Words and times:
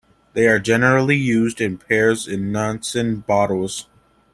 They 0.33 0.47
are 0.47 0.57
generally 0.57 1.15
used 1.15 1.61
in 1.61 1.77
pairs 1.77 2.27
in 2.27 2.51
Nansen 2.51 3.17
bottles. 3.19 3.87